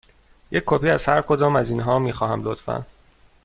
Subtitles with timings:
[0.51, 2.85] یک کپی از هر کدام از اینها می خواهم، لطفاً.